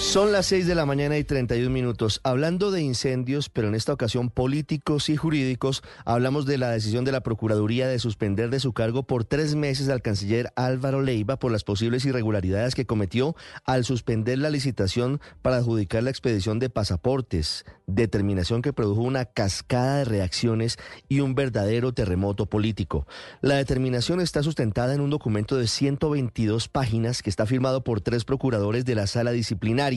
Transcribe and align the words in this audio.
Son 0.00 0.30
las 0.30 0.46
6 0.46 0.68
de 0.68 0.76
la 0.76 0.86
mañana 0.86 1.18
y 1.18 1.24
31 1.24 1.70
minutos. 1.70 2.20
Hablando 2.22 2.70
de 2.70 2.80
incendios, 2.80 3.48
pero 3.48 3.66
en 3.66 3.74
esta 3.74 3.92
ocasión 3.92 4.30
políticos 4.30 5.08
y 5.08 5.16
jurídicos, 5.16 5.82
hablamos 6.04 6.46
de 6.46 6.56
la 6.56 6.70
decisión 6.70 7.04
de 7.04 7.10
la 7.10 7.20
Procuraduría 7.20 7.88
de 7.88 7.98
suspender 7.98 8.48
de 8.48 8.60
su 8.60 8.72
cargo 8.72 9.02
por 9.02 9.24
tres 9.24 9.56
meses 9.56 9.88
al 9.88 10.00
canciller 10.00 10.52
Álvaro 10.54 11.02
Leiva 11.02 11.38
por 11.38 11.50
las 11.50 11.64
posibles 11.64 12.04
irregularidades 12.04 12.76
que 12.76 12.86
cometió 12.86 13.34
al 13.64 13.84
suspender 13.84 14.38
la 14.38 14.50
licitación 14.50 15.20
para 15.42 15.56
adjudicar 15.56 16.04
la 16.04 16.10
expedición 16.10 16.60
de 16.60 16.70
pasaportes, 16.70 17.66
determinación 17.86 18.62
que 18.62 18.72
produjo 18.72 19.02
una 19.02 19.24
cascada 19.24 19.98
de 19.98 20.04
reacciones 20.04 20.78
y 21.08 21.20
un 21.20 21.34
verdadero 21.34 21.92
terremoto 21.92 22.46
político. 22.46 23.06
La 23.42 23.56
determinación 23.56 24.20
está 24.20 24.44
sustentada 24.44 24.94
en 24.94 25.00
un 25.00 25.10
documento 25.10 25.56
de 25.56 25.66
122 25.66 26.68
páginas 26.68 27.20
que 27.20 27.30
está 27.30 27.46
firmado 27.46 27.82
por 27.82 28.00
tres 28.00 28.24
procuradores 28.24 28.84
de 28.84 28.94
la 28.94 29.08
sala 29.08 29.32
disciplinaria 29.32 29.87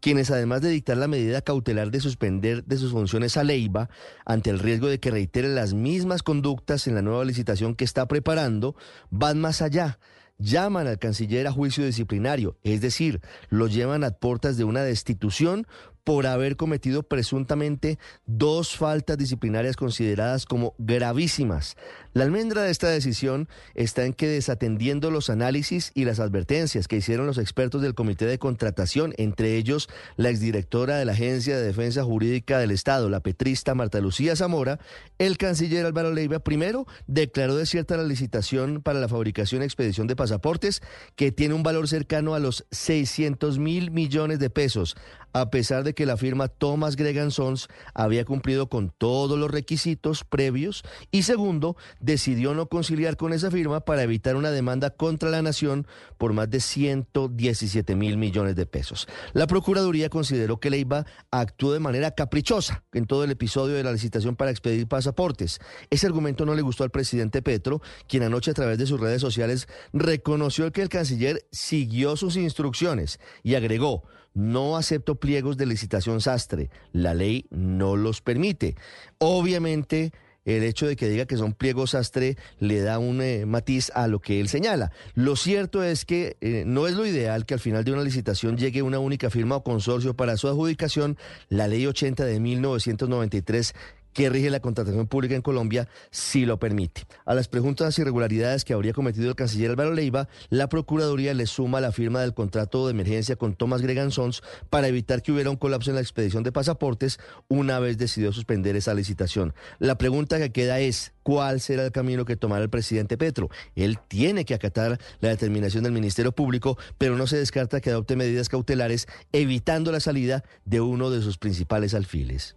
quienes 0.00 0.30
además 0.30 0.60
de 0.62 0.70
dictar 0.70 0.96
la 0.96 1.08
medida 1.08 1.42
cautelar 1.42 1.90
de 1.90 2.00
suspender 2.00 2.64
de 2.64 2.76
sus 2.76 2.92
funciones 2.92 3.36
a 3.36 3.44
Leiva, 3.44 3.90
ante 4.24 4.50
el 4.50 4.58
riesgo 4.58 4.88
de 4.88 5.00
que 5.00 5.10
reitere 5.10 5.48
las 5.48 5.74
mismas 5.74 6.22
conductas 6.22 6.86
en 6.86 6.94
la 6.94 7.02
nueva 7.02 7.24
licitación 7.24 7.74
que 7.74 7.84
está 7.84 8.06
preparando, 8.06 8.76
van 9.10 9.40
más 9.40 9.62
allá 9.62 9.98
llaman 10.38 10.86
al 10.86 10.98
canciller 10.98 11.46
a 11.46 11.52
juicio 11.52 11.84
disciplinario, 11.84 12.56
es 12.62 12.80
decir, 12.80 13.20
lo 13.50 13.68
llevan 13.68 14.04
a 14.04 14.10
puertas 14.10 14.56
de 14.56 14.64
una 14.64 14.82
destitución 14.82 15.66
por 16.02 16.26
haber 16.26 16.56
cometido 16.56 17.02
presuntamente 17.02 17.98
dos 18.26 18.76
faltas 18.76 19.16
disciplinarias 19.16 19.76
consideradas 19.76 20.44
como 20.44 20.74
gravísimas. 20.78 21.76
La 22.14 22.22
almendra 22.22 22.62
de 22.62 22.70
esta 22.70 22.88
decisión 22.88 23.48
está 23.74 24.04
en 24.04 24.12
que 24.12 24.28
desatendiendo 24.28 25.10
los 25.10 25.30
análisis 25.30 25.90
y 25.94 26.04
las 26.04 26.20
advertencias 26.20 26.86
que 26.86 26.98
hicieron 26.98 27.26
los 27.26 27.38
expertos 27.38 27.82
del 27.82 27.96
Comité 27.96 28.24
de 28.24 28.38
Contratación, 28.38 29.14
entre 29.16 29.56
ellos 29.56 29.88
la 30.16 30.30
exdirectora 30.30 30.96
de 30.96 31.06
la 31.06 31.10
Agencia 31.10 31.56
de 31.56 31.66
Defensa 31.66 32.04
Jurídica 32.04 32.60
del 32.60 32.70
Estado, 32.70 33.10
la 33.10 33.18
petrista 33.18 33.74
Marta 33.74 33.98
Lucía 33.98 34.36
Zamora, 34.36 34.78
el 35.18 35.38
canciller 35.38 35.86
Álvaro 35.86 36.12
Leiva 36.12 36.38
primero 36.38 36.86
declaró 37.08 37.56
desierta 37.56 37.96
la 37.96 38.04
licitación 38.04 38.80
para 38.80 39.00
la 39.00 39.08
fabricación 39.08 39.62
y 39.62 39.64
expedición 39.64 40.06
de 40.06 40.14
pasaportes 40.14 40.82
que 41.16 41.32
tiene 41.32 41.54
un 41.54 41.64
valor 41.64 41.88
cercano 41.88 42.36
a 42.36 42.38
los 42.38 42.64
600 42.70 43.58
mil 43.58 43.90
millones 43.90 44.38
de 44.38 44.50
pesos 44.50 44.94
a 45.34 45.50
pesar 45.50 45.82
de 45.82 45.94
que 45.94 46.06
la 46.06 46.16
firma 46.16 46.48
Thomas 46.48 46.96
Gregan 46.96 47.32
Sons 47.32 47.68
había 47.92 48.24
cumplido 48.24 48.68
con 48.68 48.90
todos 48.96 49.36
los 49.36 49.50
requisitos 49.50 50.22
previos 50.24 50.84
y 51.10 51.24
segundo, 51.24 51.76
decidió 52.04 52.54
no 52.54 52.68
conciliar 52.68 53.16
con 53.16 53.32
esa 53.32 53.50
firma 53.50 53.80
para 53.84 54.02
evitar 54.02 54.36
una 54.36 54.50
demanda 54.50 54.90
contra 54.90 55.30
la 55.30 55.42
nación 55.42 55.86
por 56.18 56.32
más 56.32 56.50
de 56.50 56.60
117 56.60 57.94
mil 57.94 58.16
millones 58.18 58.56
de 58.56 58.66
pesos. 58.66 59.08
La 59.32 59.46
Procuraduría 59.46 60.08
consideró 60.10 60.58
que 60.58 60.70
Leiva 60.70 61.06
actuó 61.30 61.72
de 61.72 61.80
manera 61.80 62.10
caprichosa 62.10 62.84
en 62.92 63.06
todo 63.06 63.24
el 63.24 63.30
episodio 63.30 63.74
de 63.74 63.84
la 63.84 63.92
licitación 63.92 64.36
para 64.36 64.50
expedir 64.50 64.86
pasaportes. 64.86 65.60
Ese 65.90 66.06
argumento 66.06 66.44
no 66.44 66.54
le 66.54 66.62
gustó 66.62 66.84
al 66.84 66.90
presidente 66.90 67.42
Petro, 67.42 67.80
quien 68.06 68.22
anoche 68.22 68.50
a 68.50 68.54
través 68.54 68.78
de 68.78 68.86
sus 68.86 69.00
redes 69.00 69.20
sociales 69.20 69.66
reconoció 69.92 70.70
que 70.72 70.82
el 70.82 70.88
canciller 70.88 71.46
siguió 71.50 72.16
sus 72.16 72.36
instrucciones 72.36 73.18
y 73.42 73.54
agregó 73.54 74.04
no 74.34 74.76
acepto 74.76 75.14
pliegos 75.14 75.56
de 75.56 75.66
licitación 75.66 76.20
sastre. 76.20 76.68
La 76.92 77.14
ley 77.14 77.46
no 77.50 77.96
los 77.96 78.20
permite. 78.20 78.76
Obviamente, 79.18 80.12
el 80.44 80.62
hecho 80.62 80.86
de 80.86 80.96
que 80.96 81.08
diga 81.08 81.26
que 81.26 81.36
son 81.36 81.52
pliegos 81.52 81.90
sastre 81.90 82.36
le 82.58 82.80
da 82.80 82.98
un 82.98 83.20
eh, 83.22 83.46
matiz 83.46 83.90
a 83.94 84.06
lo 84.06 84.20
que 84.20 84.40
él 84.40 84.48
señala. 84.48 84.92
Lo 85.14 85.36
cierto 85.36 85.82
es 85.82 86.04
que 86.04 86.36
eh, 86.40 86.64
no 86.66 86.86
es 86.86 86.94
lo 86.94 87.06
ideal 87.06 87.46
que 87.46 87.54
al 87.54 87.60
final 87.60 87.84
de 87.84 87.92
una 87.92 88.02
licitación 88.02 88.56
llegue 88.56 88.82
una 88.82 88.98
única 88.98 89.30
firma 89.30 89.56
o 89.56 89.64
consorcio 89.64 90.14
para 90.14 90.36
su 90.36 90.48
adjudicación. 90.48 91.16
La 91.48 91.68
ley 91.68 91.86
80 91.86 92.24
de 92.24 92.40
1993 92.40 93.74
que 94.14 94.30
rige 94.30 94.48
la 94.48 94.60
contratación 94.60 95.06
pública 95.06 95.34
en 95.34 95.42
Colombia 95.42 95.88
si 96.10 96.46
lo 96.46 96.58
permite. 96.58 97.02
A 97.26 97.34
las 97.34 97.48
preguntas 97.48 97.98
irregularidades 97.98 98.64
que 98.64 98.72
habría 98.72 98.94
cometido 98.94 99.28
el 99.28 99.34
canciller 99.34 99.70
Álvaro 99.70 99.92
Leiva, 99.92 100.28
la 100.48 100.68
Procuraduría 100.68 101.34
le 101.34 101.46
suma 101.46 101.80
la 101.80 101.92
firma 101.92 102.22
del 102.22 102.32
contrato 102.32 102.86
de 102.86 102.92
emergencia 102.92 103.36
con 103.36 103.54
Thomas 103.54 103.82
Gregan 103.82 104.10
Sons 104.10 104.42
para 104.70 104.88
evitar 104.88 105.22
que 105.22 105.32
hubiera 105.32 105.50
un 105.50 105.56
colapso 105.56 105.90
en 105.90 105.96
la 105.96 106.00
expedición 106.00 106.42
de 106.42 106.52
pasaportes 106.52 107.18
una 107.48 107.78
vez 107.80 107.98
decidió 107.98 108.32
suspender 108.32 108.76
esa 108.76 108.94
licitación. 108.94 109.52
La 109.78 109.98
pregunta 109.98 110.38
que 110.38 110.52
queda 110.52 110.80
es, 110.80 111.12
¿cuál 111.22 111.60
será 111.60 111.84
el 111.84 111.92
camino 111.92 112.24
que 112.24 112.36
tomará 112.36 112.62
el 112.62 112.70
presidente 112.70 113.18
Petro? 113.18 113.50
Él 113.74 113.98
tiene 114.08 114.44
que 114.44 114.54
acatar 114.54 114.98
la 115.20 115.28
determinación 115.28 115.84
del 115.84 115.92
Ministerio 115.92 116.32
Público, 116.32 116.78
pero 116.98 117.16
no 117.16 117.26
se 117.26 117.36
descarta 117.36 117.80
que 117.80 117.90
adopte 117.90 118.16
medidas 118.16 118.48
cautelares 118.48 119.08
evitando 119.32 119.90
la 119.90 120.00
salida 120.00 120.44
de 120.64 120.80
uno 120.80 121.10
de 121.10 121.20
sus 121.20 121.38
principales 121.38 121.94
alfiles. 121.94 122.56